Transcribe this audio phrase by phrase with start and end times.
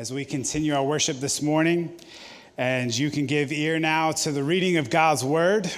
[0.00, 1.94] as we continue our worship this morning.
[2.56, 5.70] And you can give ear now to the reading of God's word.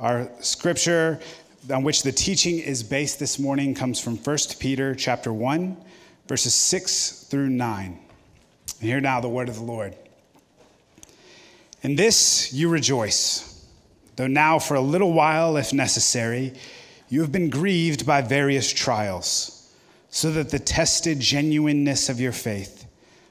[0.00, 1.20] Our scripture
[1.70, 5.76] on which the teaching is based this morning comes from 1 Peter chapter 1,
[6.26, 8.00] verses 6 through 9.
[8.80, 9.94] And hear now the word of the Lord.
[11.82, 13.66] In this you rejoice,
[14.16, 16.54] though now for a little while, if necessary,
[17.10, 19.70] you have been grieved by various trials,
[20.08, 22.77] so that the tested genuineness of your faith,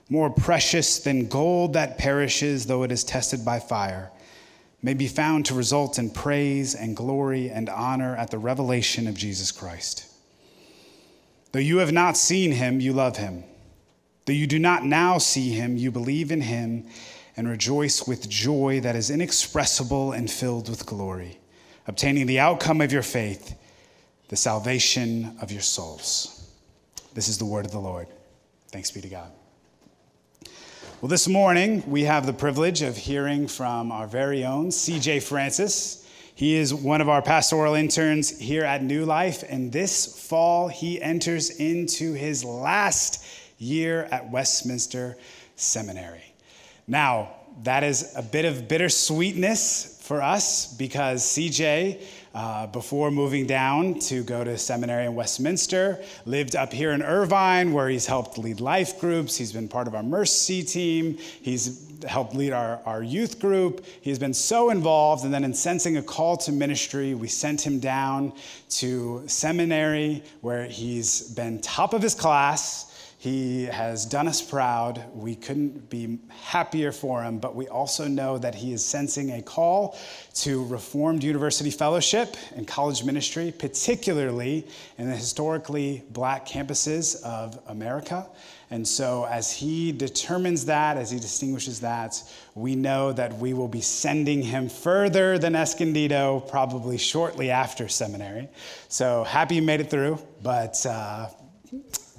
[0.10, 4.12] more precious than gold that perishes though it is tested by fire,
[4.82, 9.16] may be found to result in praise and glory and honor at the revelation of
[9.16, 10.06] Jesus Christ.
[11.52, 13.44] Though you have not seen him, you love him.
[14.26, 16.86] Though you do not now see him, you believe in him
[17.36, 21.40] and rejoice with joy that is inexpressible and filled with glory,
[21.88, 23.56] obtaining the outcome of your faith,
[24.28, 26.52] the salvation of your souls.
[27.14, 28.08] This is the word of the Lord.
[28.70, 29.32] Thanks be to God.
[31.00, 36.04] Well, this morning we have the privilege of hearing from our very own CJ Francis.
[36.34, 41.00] He is one of our pastoral interns here at New Life, and this fall he
[41.00, 43.24] enters into his last
[43.60, 45.16] year at Westminster
[45.56, 46.34] Seminary.
[46.88, 47.30] Now,
[47.62, 52.02] that is a bit of bittersweetness for us because CJ,
[52.38, 57.74] uh, before moving down to go to seminary in Westminster, lived up here in Irvine
[57.74, 59.36] where he's helped lead life groups.
[59.36, 61.18] He's been part of our Mercy team.
[61.18, 63.84] He's helped lead our, our youth group.
[64.02, 65.26] He's been so involved.
[65.26, 68.34] And then, in sensing a call to ministry, we sent him down
[68.70, 72.87] to seminary where he's been top of his class
[73.20, 75.04] he has done us proud.
[75.12, 79.42] We couldn't be happier for him, but we also know that he is sensing a
[79.42, 79.98] call
[80.36, 84.68] to Reformed University Fellowship and college ministry, particularly
[85.00, 88.28] in the historically black campuses of America.
[88.70, 92.22] And so, as he determines that, as he distinguishes that,
[92.54, 98.50] we know that we will be sending him further than Escondido probably shortly after seminary.
[98.90, 100.86] So, happy you made it through, but.
[100.86, 101.30] Uh,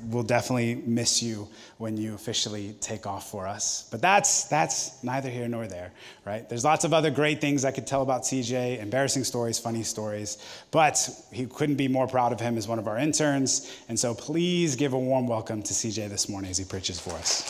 [0.04, 1.48] we'll definitely miss you
[1.78, 3.88] when you officially take off for us.
[3.91, 5.92] But that's that's neither here nor there,
[6.25, 6.48] right?
[6.48, 10.38] There's lots of other great things I could tell about CJ, embarrassing stories, funny stories,
[10.70, 13.76] but he couldn't be more proud of him as one of our interns.
[13.88, 17.12] And so please give a warm welcome to CJ this morning as he preaches for
[17.12, 17.48] us.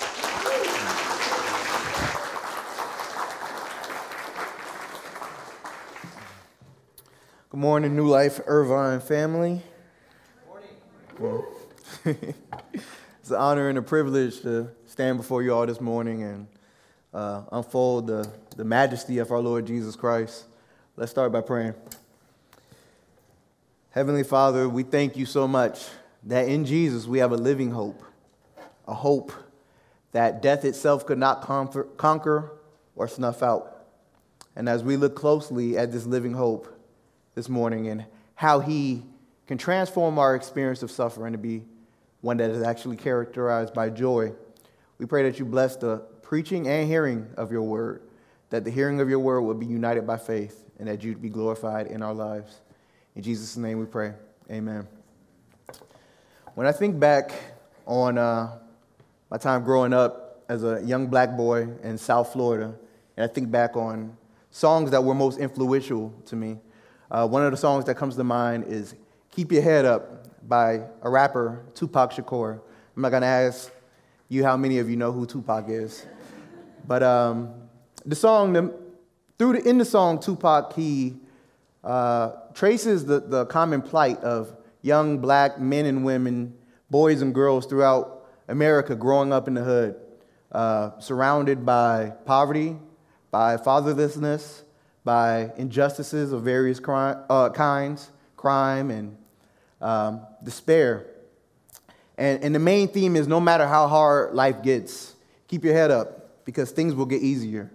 [7.50, 9.62] Good morning, New Life Irvine family.
[11.08, 11.44] Good morning.
[13.20, 16.46] it's an honor and a privilege to stand before you all this morning and
[17.12, 18.26] uh, unfold the,
[18.56, 20.44] the majesty of our Lord Jesus Christ.
[20.96, 21.74] Let's start by praying.
[23.90, 25.86] Heavenly Father, we thank you so much
[26.24, 28.02] that in Jesus we have a living hope,
[28.86, 29.30] a hope
[30.12, 32.52] that death itself could not conquer
[32.96, 33.84] or snuff out.
[34.56, 36.74] And as we look closely at this living hope
[37.34, 39.02] this morning and how he
[39.46, 41.64] can transform our experience of suffering to be
[42.20, 44.32] one that is actually characterized by joy.
[44.98, 48.02] We pray that you bless the preaching and hearing of your word,
[48.50, 51.28] that the hearing of your word would be united by faith, and that you'd be
[51.28, 52.60] glorified in our lives.
[53.14, 54.12] In Jesus' name we pray.
[54.50, 54.86] Amen.
[56.54, 57.32] When I think back
[57.86, 58.58] on uh,
[59.30, 62.74] my time growing up as a young black boy in South Florida,
[63.16, 64.16] and I think back on
[64.50, 66.58] songs that were most influential to me,
[67.10, 68.94] uh, one of the songs that comes to mind is
[69.30, 70.17] Keep Your Head Up
[70.48, 72.60] by a rapper, Tupac Shakur.
[72.96, 73.70] I'm not gonna ask
[74.28, 76.06] you how many of you know who Tupac is,
[76.86, 77.52] but um,
[78.06, 78.74] the song, the,
[79.38, 81.16] through the, in the song, Tupac he
[81.84, 86.54] uh, traces the, the common plight of young black men and women,
[86.90, 89.96] boys and girls throughout America growing up in the hood,
[90.52, 92.76] uh, surrounded by poverty,
[93.30, 94.62] by fatherlessness,
[95.04, 99.16] by injustices of various crime, uh, kinds, crime and
[99.80, 101.06] um, despair.
[102.16, 105.14] And, and the main theme is no matter how hard life gets,
[105.46, 107.70] keep your head up because things will get easier,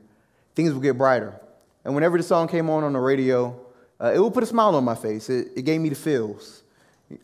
[0.55, 1.39] things will get brighter.
[1.85, 3.59] And whenever the song came on on the radio,
[3.99, 5.29] uh, it would put a smile on my face.
[5.29, 6.63] It, it gave me the feels.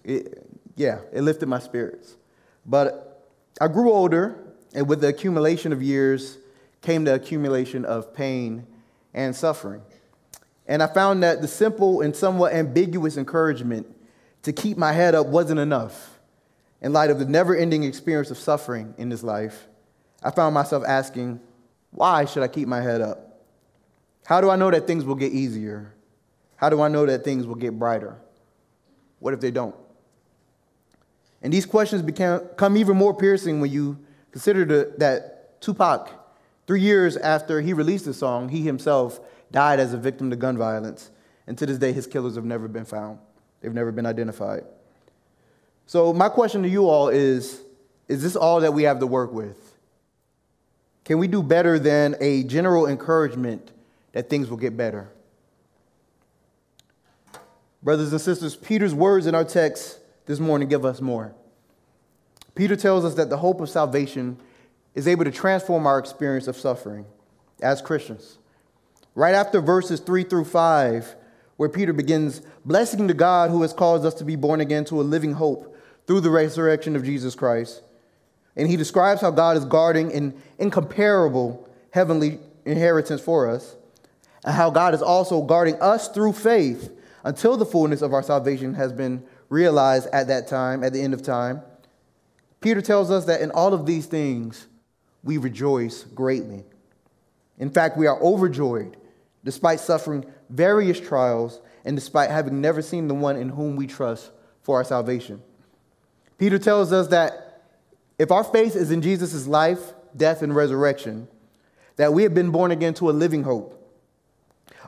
[0.03, 0.45] It,
[0.75, 2.15] yeah, it lifted my spirits.
[2.65, 3.27] But
[3.59, 4.37] I grew older,
[4.73, 6.37] and with the accumulation of years
[6.81, 8.65] came the accumulation of pain
[9.13, 9.81] and suffering.
[10.67, 13.87] And I found that the simple and somewhat ambiguous encouragement
[14.43, 16.19] to keep my head up wasn't enough.
[16.81, 19.67] In light of the never ending experience of suffering in this life,
[20.23, 21.41] I found myself asking,
[21.91, 23.43] why should I keep my head up?
[24.25, 25.93] How do I know that things will get easier?
[26.55, 28.15] How do I know that things will get brighter?
[29.19, 29.75] What if they don't?
[31.41, 33.97] And these questions become, even more piercing when you
[34.31, 36.09] consider the, that Tupac,
[36.67, 39.19] three years after he released the song, he himself
[39.51, 41.11] died as a victim to gun violence.
[41.47, 43.19] And to this day, his killers have never been found,
[43.61, 44.63] they've never been identified.
[45.85, 47.61] So, my question to you all is
[48.07, 49.57] Is this all that we have to work with?
[51.05, 53.71] Can we do better than a general encouragement
[54.11, 55.09] that things will get better?
[57.81, 61.33] Brothers and sisters, Peter's words in our text this morning give us more.
[62.53, 64.37] Peter tells us that the hope of salvation
[64.93, 67.05] is able to transform our experience of suffering
[67.61, 68.37] as Christians.
[69.15, 71.15] Right after verses 3 through 5,
[71.59, 75.01] where Peter begins blessing the God who has caused us to be born again to
[75.01, 75.75] a living hope
[76.07, 77.81] through the resurrection of Jesus Christ.
[78.55, 83.75] And he describes how God is guarding an incomparable heavenly inheritance for us,
[84.45, 86.93] and how God is also guarding us through faith
[87.25, 91.13] until the fullness of our salvation has been realized at that time, at the end
[91.13, 91.61] of time.
[92.61, 94.67] Peter tells us that in all of these things,
[95.25, 96.63] we rejoice greatly.
[97.57, 98.95] In fact, we are overjoyed
[99.43, 104.31] despite suffering various trials and despite having never seen the one in whom we trust
[104.61, 105.41] for our salvation.
[106.37, 107.63] Peter tells us that
[108.17, 109.79] if our faith is in Jesus' life,
[110.15, 111.27] death, and resurrection,
[111.95, 113.75] that we have been born again to a living hope,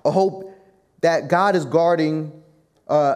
[0.03, 0.53] a hope
[1.01, 2.43] that God is guarding
[2.87, 3.15] uh,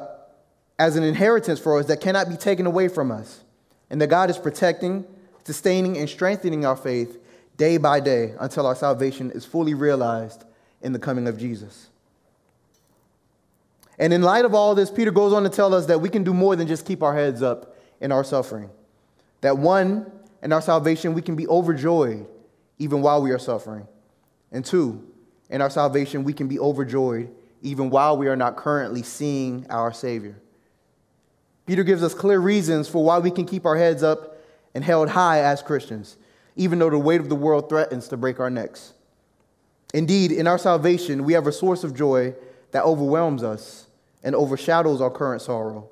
[0.80, 3.44] as an inheritance for us that cannot be taken away from us,
[3.90, 5.06] and that God is protecting,
[5.44, 7.18] sustaining, and strengthening our faith
[7.58, 10.44] day by day until our salvation is fully realized
[10.86, 11.90] in the coming of Jesus.
[13.98, 16.24] And in light of all this, Peter goes on to tell us that we can
[16.24, 18.70] do more than just keep our heads up in our suffering.
[19.42, 20.12] That one,
[20.44, 22.28] in our salvation, we can be overjoyed
[22.78, 23.88] even while we are suffering.
[24.52, 25.12] And two,
[25.50, 27.34] in our salvation, we can be overjoyed
[27.64, 30.40] even while we are not currently seeing our Savior.
[31.66, 34.38] Peter gives us clear reasons for why we can keep our heads up
[34.76, 36.18] and held high as Christians,
[36.56, 38.94] even though the weight of the world threatens to break our necks.
[39.95, 42.36] Indeed, in our salvation, we have a source of joy
[42.71, 43.88] that overwhelms us
[44.25, 45.89] and overshadows our current sorrow,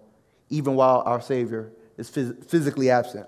[0.49, 3.27] even while our Savior is phys- physically absent.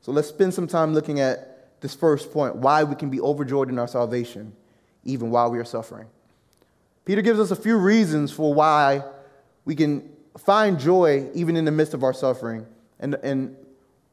[0.00, 3.68] So let's spend some time looking at this first point why we can be overjoyed
[3.68, 4.52] in our salvation,
[5.04, 6.08] even while we are suffering.
[7.04, 9.04] Peter gives us a few reasons for why
[9.64, 12.66] we can find joy even in the midst of our suffering.
[12.98, 13.56] And, and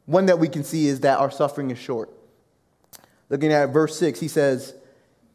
[0.06, 2.12] one that we can see is that our suffering is short.
[3.31, 4.75] Looking at verse 6, he says,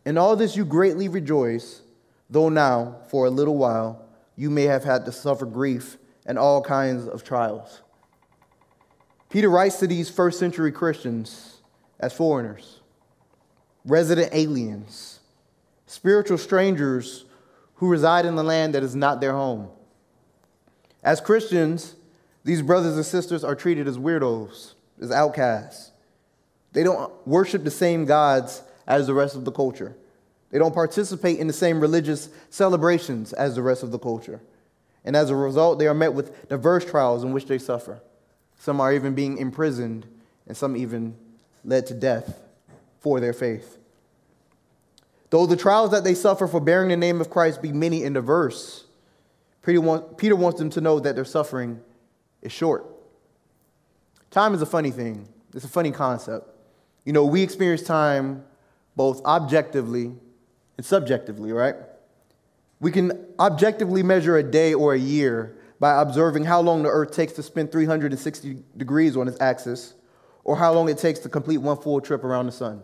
[0.08, 1.82] In all this you greatly rejoice,
[2.30, 4.06] though now, for a little while,
[4.36, 7.82] you may have had to suffer grief and all kinds of trials.
[9.28, 11.60] Peter writes to these first century Christians
[12.00, 12.80] as foreigners,
[13.84, 15.20] resident aliens,
[15.84, 17.26] spiritual strangers
[17.74, 19.68] who reside in the land that is not their home.
[21.02, 21.96] As Christians,
[22.44, 24.72] these brothers and sisters are treated as weirdos,
[25.02, 25.92] as outcasts.
[26.72, 29.94] They don't worship the same gods as the rest of the culture.
[30.50, 34.40] They don't participate in the same religious celebrations as the rest of the culture.
[35.04, 38.00] And as a result, they are met with diverse trials in which they suffer.
[38.58, 40.06] Some are even being imprisoned,
[40.46, 41.16] and some even
[41.64, 42.40] led to death
[43.00, 43.78] for their faith.
[45.30, 48.14] Though the trials that they suffer for bearing the name of Christ be many and
[48.14, 48.84] diverse,
[49.62, 51.80] Peter, wants them to know that their suffering
[52.40, 52.86] is short.
[54.30, 56.48] Time is a funny thing, it's a funny concept.
[57.04, 58.44] You know, we experience time
[58.96, 60.14] both objectively
[60.78, 61.74] and subjectively, right?
[62.80, 67.10] We can objectively measure a day or a year by observing how long the earth
[67.10, 69.94] takes to spin 360 degrees on its axis,
[70.44, 72.82] or how long it takes to complete one full trip around the sun.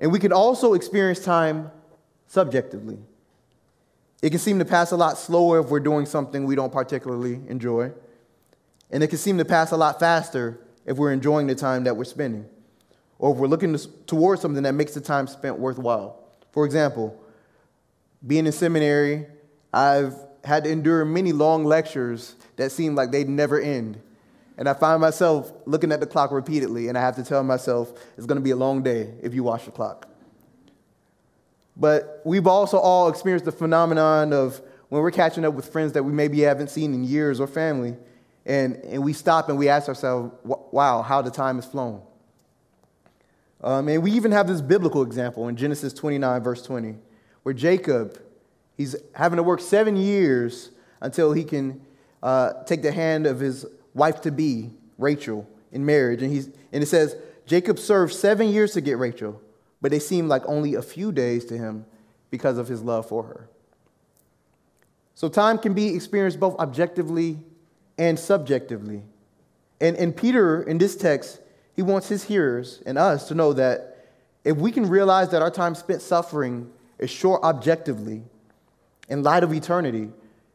[0.00, 1.70] And we can also experience time
[2.26, 2.98] subjectively.
[4.22, 7.40] It can seem to pass a lot slower if we're doing something we don't particularly
[7.48, 7.92] enjoy.
[8.90, 11.96] And it can seem to pass a lot faster if we're enjoying the time that
[11.96, 12.46] we're spending,
[13.18, 16.25] or if we're looking towards something that makes the time spent worthwhile.
[16.56, 17.14] For example,
[18.26, 19.26] being in seminary,
[19.74, 24.00] I've had to endure many long lectures that seem like they'd never end.
[24.56, 27.92] And I find myself looking at the clock repeatedly, and I have to tell myself
[28.16, 30.08] it's going to be a long day if you watch the clock.
[31.76, 36.04] But we've also all experienced the phenomenon of when we're catching up with friends that
[36.04, 37.98] we maybe haven't seen in years or family,
[38.46, 42.00] and, and we stop and we ask ourselves, wow, how the time has flown.
[43.66, 46.94] Um, and we even have this biblical example in Genesis 29, verse 20,
[47.42, 48.22] where Jacob,
[48.76, 50.70] he's having to work seven years
[51.00, 51.80] until he can
[52.22, 56.22] uh, take the hand of his wife to be, Rachel, in marriage.
[56.22, 59.42] And, he's, and it says, Jacob served seven years to get Rachel,
[59.82, 61.86] but they seemed like only a few days to him
[62.30, 63.48] because of his love for her.
[65.16, 67.38] So time can be experienced both objectively
[67.98, 69.02] and subjectively.
[69.80, 71.40] And, and Peter, in this text,
[71.76, 74.08] he wants his hearers and us to know that
[74.44, 78.22] if we can realize that our time spent suffering is short objectively
[79.08, 80.08] in light of eternity,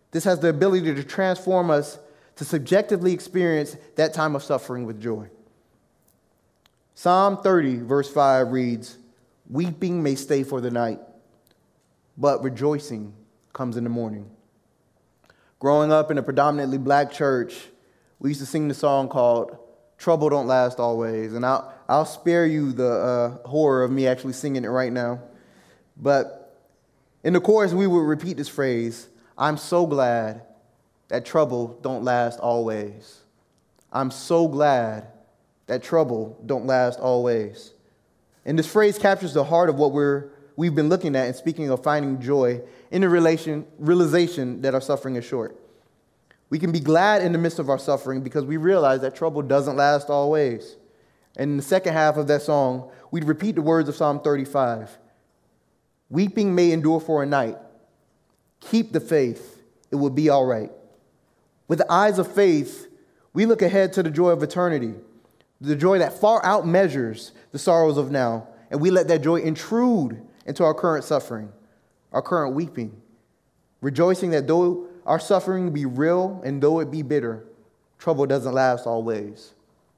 [0.09, 1.99] this has the ability to transform us
[2.37, 5.29] to subjectively experience that time of suffering with joy.
[6.95, 8.97] Psalm 30, verse 5 reads
[9.49, 10.99] Weeping may stay for the night,
[12.17, 13.13] but rejoicing
[13.53, 14.29] comes in the morning.
[15.59, 17.67] Growing up in a predominantly black church,
[18.19, 19.57] we used to sing the song called
[20.01, 21.33] Trouble Don't Last Always.
[21.33, 25.21] And I'll, I'll spare you the uh, horror of me actually singing it right now.
[25.95, 26.59] But
[27.23, 30.41] in the chorus, we would repeat this phrase I'm so glad
[31.09, 33.19] that trouble don't last always.
[33.93, 35.05] I'm so glad
[35.67, 37.73] that trouble don't last always.
[38.43, 41.69] And this phrase captures the heart of what we're, we've been looking at and speaking
[41.69, 45.55] of finding joy in the relation, realization that our suffering is short.
[46.51, 49.41] We can be glad in the midst of our suffering because we realize that trouble
[49.41, 50.75] doesn't last always.
[51.37, 54.97] And in the second half of that song, we'd repeat the words of Psalm 35
[56.09, 57.57] Weeping may endure for a night.
[58.59, 60.69] Keep the faith, it will be all right.
[61.69, 62.89] With the eyes of faith,
[63.33, 64.93] we look ahead to the joy of eternity,
[65.61, 70.21] the joy that far outmeasures the sorrows of now, and we let that joy intrude
[70.45, 71.49] into our current suffering,
[72.11, 73.01] our current weeping,
[73.79, 77.45] rejoicing that though our suffering be real and though it be bitter,
[77.97, 79.53] trouble doesn't last always.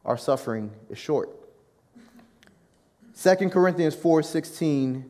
[0.05, 1.29] Our suffering is short.
[3.21, 5.09] 2 Corinthians 4 16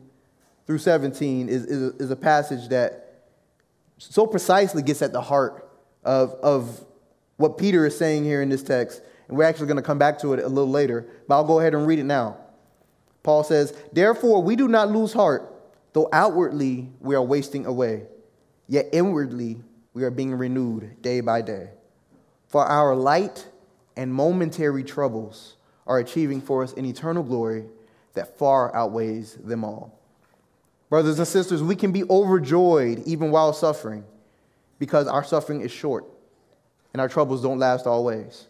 [0.66, 3.24] through 17 is, is, is a passage that
[3.98, 5.68] so precisely gets at the heart
[6.04, 6.84] of, of
[7.36, 9.02] what Peter is saying here in this text.
[9.28, 11.60] And we're actually going to come back to it a little later, but I'll go
[11.60, 12.36] ahead and read it now.
[13.22, 15.50] Paul says, Therefore, we do not lose heart,
[15.94, 18.04] though outwardly we are wasting away,
[18.68, 19.62] yet inwardly
[19.94, 21.70] we are being renewed day by day.
[22.48, 23.48] For our light
[23.96, 27.64] and momentary troubles are achieving for us an eternal glory
[28.14, 29.98] that far outweighs them all.
[30.90, 34.04] Brothers and sisters, we can be overjoyed even while suffering
[34.78, 36.04] because our suffering is short
[36.92, 38.48] and our troubles don't last always.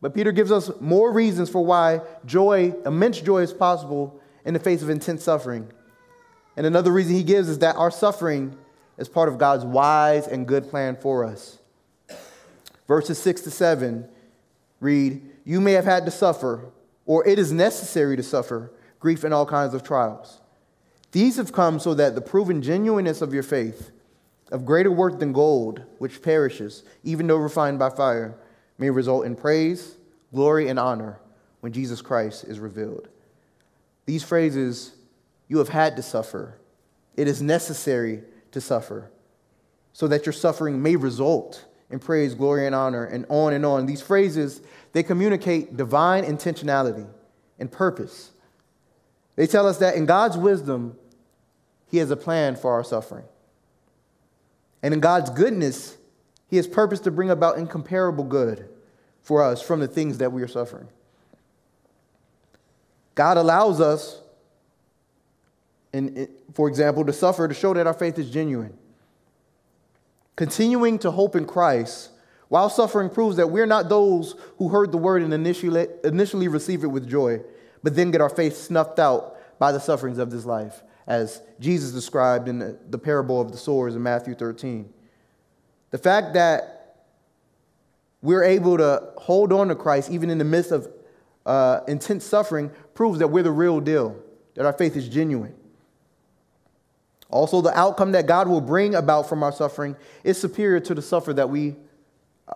[0.00, 4.60] But Peter gives us more reasons for why joy, immense joy, is possible in the
[4.60, 5.70] face of intense suffering.
[6.56, 8.56] And another reason he gives is that our suffering
[8.98, 11.58] as part of God's wise and good plan for us.
[12.86, 14.08] Verses 6 to 7
[14.80, 16.64] read, You may have had to suffer,
[17.06, 18.70] or it is necessary to suffer,
[19.00, 20.40] grief and all kinds of trials.
[21.12, 23.90] These have come so that the proven genuineness of your faith,
[24.50, 28.34] of greater worth than gold, which perishes, even though refined by fire,
[28.78, 29.96] may result in praise,
[30.34, 31.18] glory, and honor
[31.60, 33.08] when Jesus Christ is revealed.
[34.06, 34.92] These phrases,
[35.48, 36.58] you have had to suffer.
[37.16, 38.22] It is necessary
[38.52, 39.10] to suffer,
[39.92, 43.84] so that your suffering may result in praise, glory, and honor, and on and on.
[43.84, 47.06] These phrases, they communicate divine intentionality
[47.58, 48.30] and purpose.
[49.36, 50.96] They tell us that in God's wisdom,
[51.90, 53.24] He has a plan for our suffering.
[54.82, 55.98] And in God's goodness,
[56.48, 58.68] He has purpose to bring about incomparable good
[59.20, 60.88] for us from the things that we are suffering.
[63.14, 64.21] God allows us
[65.92, 68.76] in, for example, to suffer to show that our faith is genuine.
[70.36, 72.10] Continuing to hope in Christ
[72.48, 76.84] while suffering proves that we're not those who heard the word and initially, initially receive
[76.84, 77.40] it with joy,
[77.82, 81.92] but then get our faith snuffed out by the sufferings of this life, as Jesus
[81.92, 84.92] described in the, the parable of the sowers in Matthew 13.
[85.92, 86.96] The fact that
[88.20, 90.88] we're able to hold on to Christ even in the midst of
[91.46, 94.16] uh, intense suffering proves that we're the real deal,
[94.56, 95.54] that our faith is genuine.
[97.32, 101.02] Also, the outcome that God will bring about from our suffering is superior to the
[101.02, 101.76] suffer that we,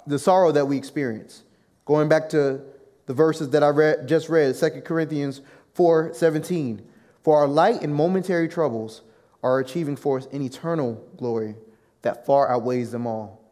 [0.07, 1.43] the sorrow that we experience.
[1.87, 2.61] Going back to
[3.07, 5.41] the verses that I read, just read, 2 Corinthians
[5.75, 6.87] 4 17.
[7.23, 9.03] For our light and momentary troubles
[9.43, 11.57] are achieving for us an eternal glory
[12.03, 13.43] that far outweighs them all.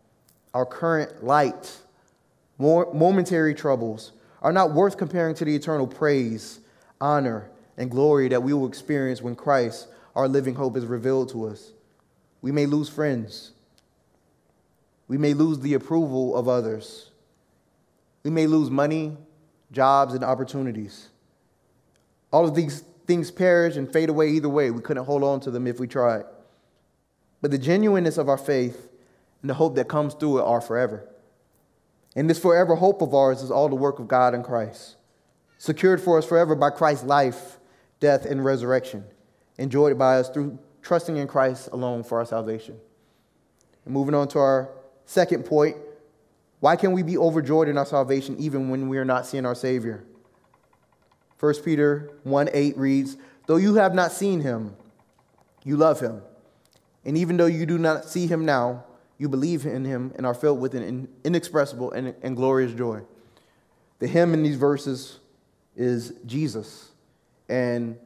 [0.52, 1.76] Our current light,
[2.58, 4.12] momentary troubles
[4.42, 6.60] are not worth comparing to the eternal praise,
[7.00, 11.46] honor, and glory that we will experience when Christ our living hope is revealed to
[11.46, 11.72] us.
[12.40, 13.52] We may lose friends.
[15.08, 17.10] We may lose the approval of others.
[18.22, 19.16] We may lose money,
[19.72, 21.08] jobs, and opportunities.
[22.32, 24.70] All of these things perish and fade away either way.
[24.70, 26.24] We couldn't hold on to them if we tried.
[27.42, 28.88] But the genuineness of our faith
[29.42, 31.06] and the hope that comes through it are forever.
[32.16, 34.96] And this forever hope of ours is all the work of God in Christ,
[35.58, 37.58] secured for us forever by Christ's life,
[38.00, 39.04] death, and resurrection
[39.58, 42.78] enjoyed by us through trusting in Christ alone for our salvation.
[43.84, 44.70] And moving on to our
[45.06, 45.76] second point
[46.64, 49.54] why can we be overjoyed in our salvation even when we are not seeing our
[49.54, 50.02] Savior?
[51.38, 54.74] 1 Peter 1 8 reads, though you have not seen him,
[55.62, 56.22] you love him.
[57.04, 58.84] And even though you do not see him now,
[59.18, 63.02] you believe in him and are filled with an inexpressible and, and glorious joy.
[63.98, 65.18] The him in these verses
[65.76, 66.88] is Jesus.
[67.48, 67.98] And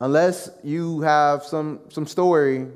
[0.00, 2.66] unless you have some, some story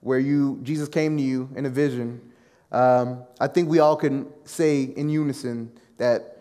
[0.00, 2.20] where you Jesus came to you in a vision,
[2.70, 6.38] um, I think we all can say in unison that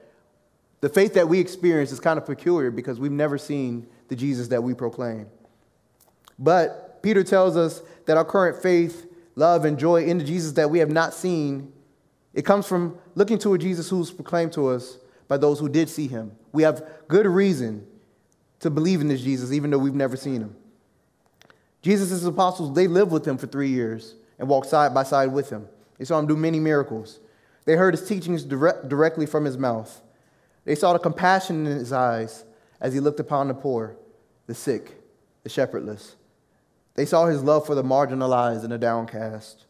[0.79, 4.47] the faith that we experience is kind of peculiar because we've never seen the Jesus
[4.47, 5.27] that we proclaim.
[6.39, 10.69] But Peter tells us that our current faith, love, and joy in the Jesus that
[10.69, 11.71] we have not seen,
[12.33, 14.97] it comes from looking to a Jesus who's proclaimed to us
[15.27, 16.31] by those who did see him.
[16.51, 17.85] We have good reason
[18.61, 20.55] to believe in this Jesus, even though we've never seen him.
[21.81, 25.49] Jesus' apostles, they lived with him for three years and walked side by side with
[25.49, 25.67] him.
[25.97, 27.19] They saw him do many miracles.
[27.65, 30.01] They heard his teachings direct, directly from his mouth.
[30.65, 32.43] They saw the compassion in his eyes
[32.79, 33.95] as he looked upon the poor,
[34.47, 35.01] the sick,
[35.43, 36.15] the shepherdless.
[36.95, 39.65] They saw his love for the marginalized and the downcast.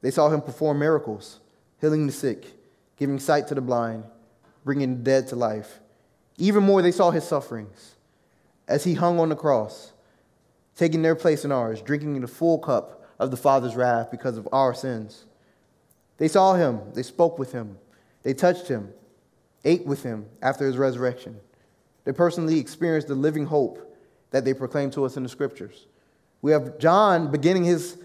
[0.00, 1.38] They saw him perform miracles,
[1.80, 2.46] healing the sick,
[2.96, 4.04] giving sight to the blind,
[4.64, 5.78] bringing the dead to life.
[6.42, 7.94] Even more, they saw his sufferings
[8.66, 9.92] as he hung on the cross,
[10.74, 14.48] taking their place in ours, drinking the full cup of the Father's wrath because of
[14.50, 15.26] our sins.
[16.18, 17.78] They saw him, they spoke with him,
[18.24, 18.92] they touched him,
[19.64, 21.38] ate with him after his resurrection.
[22.02, 23.96] They personally experienced the living hope
[24.32, 25.86] that they proclaim to us in the scriptures.
[26.40, 27.98] We have John beginning his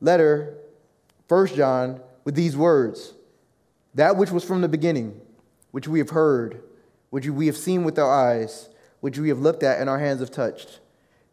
[0.00, 0.54] letter,
[1.28, 3.12] 1 John, with these words
[3.96, 5.20] That which was from the beginning,
[5.72, 6.62] which we have heard,
[7.12, 10.20] which we have seen with our eyes, which we have looked at and our hands
[10.20, 10.80] have touched.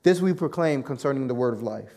[0.03, 1.93] This we proclaim concerning the word of life.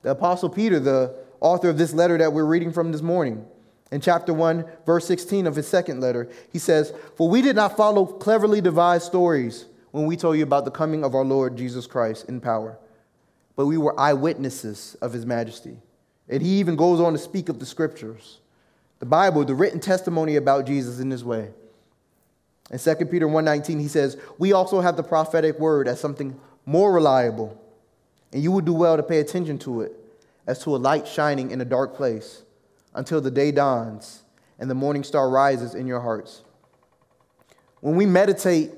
[0.00, 3.44] The Apostle Peter, the author of this letter that we're reading from this morning,
[3.92, 7.76] in chapter 1, verse 16 of his second letter, he says, For we did not
[7.76, 11.86] follow cleverly devised stories when we told you about the coming of our Lord Jesus
[11.86, 12.78] Christ in power,
[13.54, 15.76] but we were eyewitnesses of his majesty.
[16.26, 18.38] And he even goes on to speak of the scriptures,
[18.98, 21.50] the Bible, the written testimony about Jesus in this way.
[22.70, 26.92] In 2 Peter 1:19 he says, "We also have the prophetic word as something more
[26.92, 27.56] reliable,
[28.32, 29.94] and you would do well to pay attention to it
[30.46, 32.42] as to a light shining in a dark place."
[32.94, 34.22] until the day dawns
[34.58, 36.42] and the morning star rises in your hearts.
[37.80, 38.72] When we meditate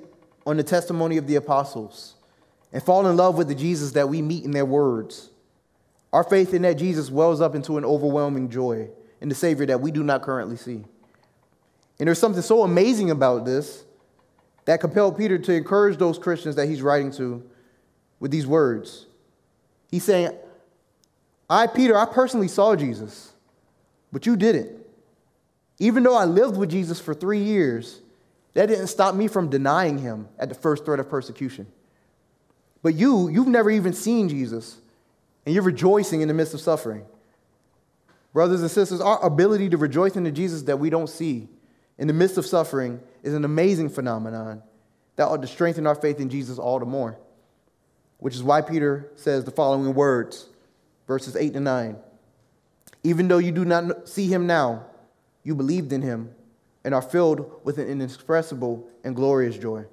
[0.46, 2.14] on the testimony of the apostles
[2.72, 5.30] and fall in love with the Jesus that we meet in their words,
[6.12, 9.80] our faith in that Jesus wells up into an overwhelming joy in the Savior that
[9.80, 10.84] we do not currently see.
[12.00, 13.84] And there's something so amazing about this
[14.64, 17.48] that compelled Peter to encourage those Christians that he's writing to
[18.18, 19.06] with these words.
[19.90, 20.32] He's saying,
[21.48, 23.30] I, Peter, I personally saw Jesus
[24.12, 24.76] but you didn't.
[25.78, 28.00] Even though I lived with Jesus for three years,
[28.54, 31.66] that didn't stop me from denying him at the first threat of persecution.
[32.82, 34.78] But you, you've never even seen Jesus,
[35.44, 37.04] and you're rejoicing in the midst of suffering.
[38.32, 41.48] Brothers and sisters, our ability to rejoice in the Jesus that we don't see
[42.00, 44.62] in the midst of suffering is an amazing phenomenon
[45.16, 47.18] that ought to strengthen our faith in Jesus all the more.
[48.18, 50.48] Which is why Peter says the following words,
[51.06, 51.96] verses 8 to 9.
[53.04, 54.86] Even though you do not see him now,
[55.44, 56.34] you believed in him
[56.84, 59.84] and are filled with an inexpressible and glorious joy.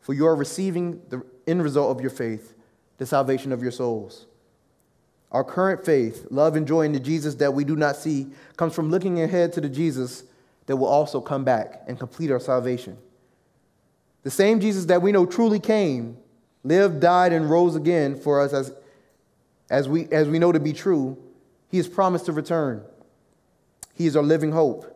[0.00, 2.54] For you are receiving the end result of your faith,
[2.98, 4.26] the salvation of your souls.
[5.32, 8.74] Our current faith, love, and joy in the Jesus that we do not see comes
[8.74, 10.22] from looking ahead to the Jesus
[10.66, 12.96] that will also come back and complete our salvation.
[14.22, 16.16] The same Jesus that we know truly came,
[16.62, 18.72] lived, died, and rose again for us as,
[19.70, 21.18] as, we, as we know to be true,
[21.68, 22.82] he has promised to return.
[23.94, 24.88] He is our living hope.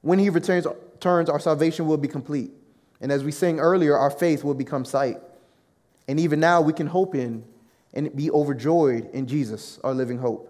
[0.00, 0.66] When he returns,
[0.98, 2.50] turns, our salvation will be complete.
[3.00, 5.18] And as we sang earlier, our faith will become sight.
[6.08, 7.44] And even now, we can hope in
[7.94, 10.48] and be overjoyed in Jesus, our living hope.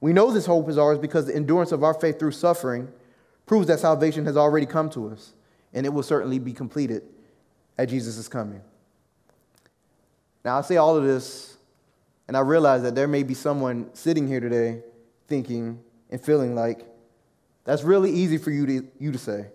[0.00, 2.88] We know this hope is ours because the endurance of our faith through suffering
[3.46, 5.32] proves that salvation has already come to us,
[5.72, 7.02] and it will certainly be completed
[7.78, 8.62] at Jesus' coming.
[10.44, 11.52] Now, I say all of this
[12.28, 14.82] and I realize that there may be someone sitting here today
[15.28, 16.86] thinking and feeling like
[17.64, 19.48] that's really easy for you to, you to say.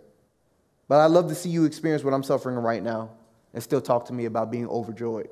[0.87, 3.09] But I'd love to see you experience what I'm suffering right now
[3.53, 5.29] and still talk to me about being overjoyed.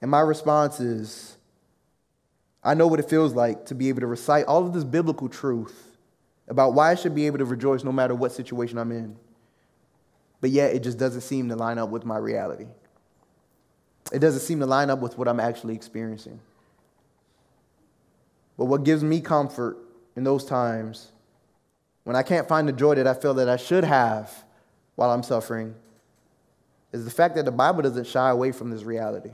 [0.00, 1.36] And my response is
[2.62, 5.28] I know what it feels like to be able to recite all of this biblical
[5.28, 5.87] truth
[6.48, 9.16] about why I should be able to rejoice no matter what situation I'm in.
[10.40, 12.66] But yet, it just doesn't seem to line up with my reality
[14.12, 16.40] it doesn't seem to line up with what I'm actually experiencing.
[18.56, 19.78] But what gives me comfort
[20.16, 21.12] in those times
[22.04, 24.44] when I can't find the joy that I feel that I should have
[24.96, 25.74] while I'm suffering
[26.92, 29.30] is the fact that the Bible doesn't shy away from this reality.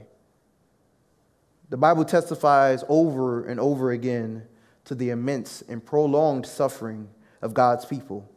[1.71, 4.47] The Bible testifies over and over again
[4.85, 7.09] to the immense and prolonged suffering
[7.43, 8.29] of God's people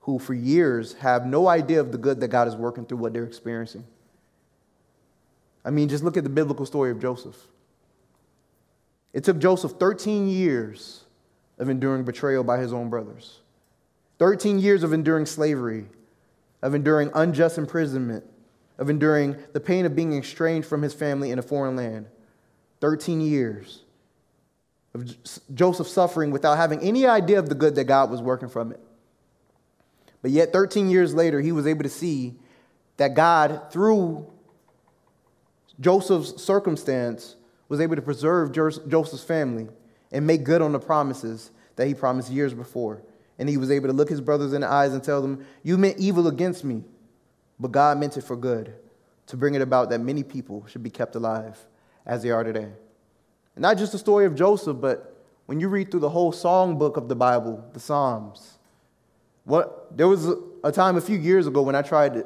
[0.00, 3.12] who, for years, have no idea of the good that God is working through what
[3.12, 3.84] they're experiencing.
[5.64, 7.36] I mean, just look at the biblical story of Joseph.
[9.12, 11.04] It took Joseph 13 years
[11.58, 13.40] of enduring betrayal by his own brothers,
[14.18, 15.86] 13 years of enduring slavery,
[16.62, 18.24] of enduring unjust imprisonment,
[18.78, 22.06] of enduring the pain of being estranged from his family in a foreign land.
[22.80, 23.82] 13 years
[24.94, 25.04] of
[25.54, 28.80] Joseph suffering without having any idea of the good that God was working from it.
[30.22, 32.34] But yet, 13 years later, he was able to see
[32.96, 34.26] that God, through
[35.80, 37.36] Joseph's circumstance,
[37.68, 39.68] was able to preserve Joseph's family
[40.10, 43.02] and make good on the promises that he promised years before.
[43.38, 45.78] And he was able to look his brothers in the eyes and tell them, You
[45.78, 46.82] meant evil against me,
[47.60, 48.74] but God meant it for good,
[49.26, 51.56] to bring it about that many people should be kept alive
[52.04, 52.72] as they are today.
[53.58, 55.16] And not just the story of Joseph, but
[55.46, 58.56] when you read through the whole songbook of the Bible, the Psalms,
[59.42, 60.28] what, there was
[60.62, 62.22] a time a few years ago when I tried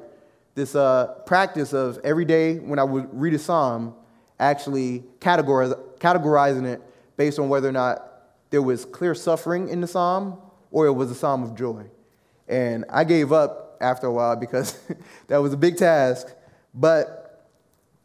[0.55, 3.95] this uh, practice of every day when I would read a psalm,
[4.39, 6.83] actually categorize, categorizing it
[7.17, 8.07] based on whether or not
[8.51, 10.37] there was clear suffering in the psalm
[10.71, 11.87] or it was a psalm of joy.
[12.47, 14.79] And I gave up after a while because
[15.29, 16.27] that was a big task.
[16.75, 17.49] But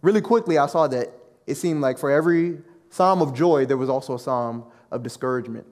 [0.02, 1.12] really quickly, I saw that
[1.46, 2.60] it seemed like for every
[2.90, 5.66] psalm of joy, there was also a psalm of discouragement.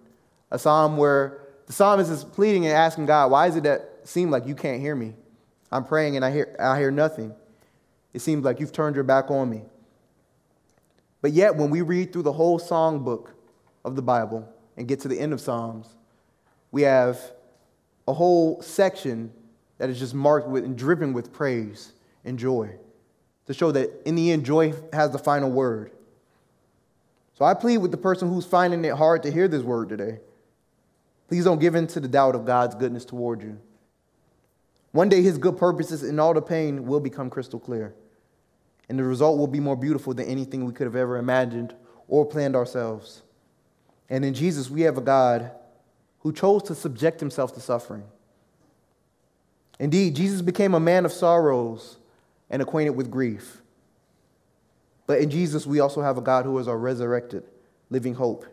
[0.51, 4.07] A psalm where the psalmist is pleading and asking God, why is it that it
[4.07, 5.13] seem like you can't hear me?
[5.71, 7.33] I'm praying and I hear, I hear nothing.
[8.13, 9.63] It seems like you've turned your back on me.
[11.21, 13.29] But yet, when we read through the whole songbook
[13.83, 14.47] of the Bible
[14.77, 15.87] and get to the end of Psalms,
[16.71, 17.19] we have
[18.07, 19.33] a whole section
[19.77, 22.75] that is just marked with and dripping with praise and joy
[23.47, 25.91] to show that in the end, joy has the final word.
[27.35, 30.19] So I plead with the person who's finding it hard to hear this word today.
[31.27, 33.59] Please don't give in to the doubt of God's goodness toward you.
[34.91, 37.93] One day, his good purposes in all the pain will become crystal clear.
[38.87, 41.75] And the result will be more beautiful than anything we could have ever imagined
[42.07, 43.23] or planned ourselves.
[44.09, 45.51] And in Jesus, we have a God
[46.19, 48.03] who chose to subject himself to suffering.
[49.79, 51.97] Indeed, Jesus became a man of sorrows
[52.49, 53.61] and acquainted with grief.
[55.07, 57.43] But in Jesus, we also have a God who is our resurrected,
[57.89, 58.45] living hope.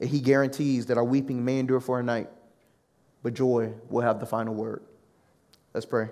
[0.00, 2.28] And he guarantees that our weeping may endure for a night,
[3.22, 4.82] but joy will have the final word.
[5.74, 6.08] Let's pray.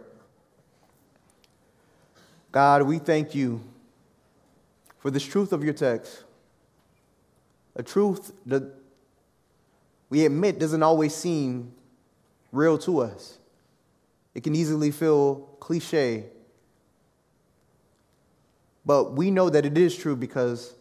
[2.53, 3.61] God, we thank you
[4.99, 6.25] for this truth of your text,
[7.77, 8.63] a truth that
[10.09, 11.73] we admit doesn't always seem
[12.51, 13.39] real to us.
[14.35, 16.25] It can easily feel cliche
[18.87, 20.75] but we know that it is true because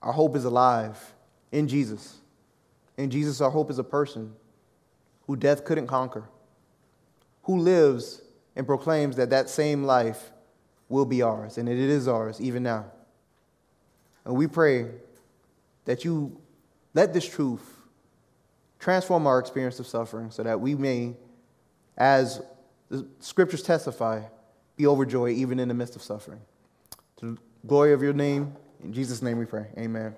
[0.00, 0.98] our hope is alive
[1.52, 2.16] in Jesus.
[2.96, 4.34] In Jesus, our hope is a person
[5.26, 6.24] who death couldn't conquer,
[7.42, 8.22] who lives
[8.56, 10.32] and proclaims that that same life
[10.88, 12.86] will be ours, and it is ours even now.
[14.24, 14.86] And we pray
[15.84, 16.40] that you
[16.94, 17.62] let this truth
[18.78, 21.14] transform our experience of suffering so that we may,
[21.96, 22.40] as
[22.88, 24.22] the scriptures testify,
[24.76, 26.40] be overjoyed even in the midst of suffering.
[27.20, 29.66] To the glory of your name, in Jesus' name we pray.
[29.76, 30.14] Amen.